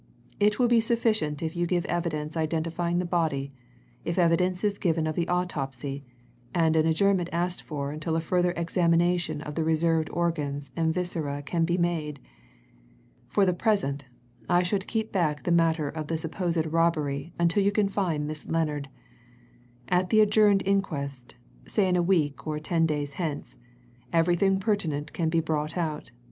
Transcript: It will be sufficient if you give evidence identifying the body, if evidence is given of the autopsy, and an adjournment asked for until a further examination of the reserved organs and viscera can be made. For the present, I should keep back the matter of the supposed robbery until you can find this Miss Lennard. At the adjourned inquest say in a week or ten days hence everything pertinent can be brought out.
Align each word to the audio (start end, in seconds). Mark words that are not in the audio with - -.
It 0.39 0.57
will 0.57 0.67
be 0.67 0.79
sufficient 0.81 1.43
if 1.43 1.55
you 1.55 1.67
give 1.67 1.85
evidence 1.85 2.35
identifying 2.35 2.97
the 2.97 3.05
body, 3.05 3.53
if 4.03 4.17
evidence 4.17 4.63
is 4.63 4.79
given 4.79 5.05
of 5.05 5.13
the 5.13 5.27
autopsy, 5.27 6.03
and 6.55 6.75
an 6.75 6.87
adjournment 6.87 7.29
asked 7.31 7.61
for 7.61 7.91
until 7.91 8.15
a 8.15 8.19
further 8.19 8.51
examination 8.53 9.41
of 9.41 9.53
the 9.53 9.63
reserved 9.63 10.09
organs 10.11 10.71
and 10.75 10.91
viscera 10.91 11.43
can 11.43 11.65
be 11.65 11.77
made. 11.77 12.19
For 13.27 13.45
the 13.45 13.53
present, 13.53 14.05
I 14.49 14.63
should 14.63 14.87
keep 14.87 15.11
back 15.11 15.43
the 15.43 15.51
matter 15.51 15.87
of 15.89 16.07
the 16.07 16.17
supposed 16.17 16.65
robbery 16.65 17.31
until 17.37 17.61
you 17.61 17.71
can 17.71 17.87
find 17.87 18.27
this 18.27 18.43
Miss 18.43 18.51
Lennard. 18.51 18.89
At 19.87 20.09
the 20.09 20.21
adjourned 20.21 20.63
inquest 20.65 21.35
say 21.67 21.87
in 21.87 21.95
a 21.95 22.01
week 22.01 22.47
or 22.47 22.57
ten 22.57 22.87
days 22.87 23.13
hence 23.21 23.55
everything 24.11 24.59
pertinent 24.59 25.13
can 25.13 25.29
be 25.29 25.41
brought 25.41 25.77
out. 25.77 26.09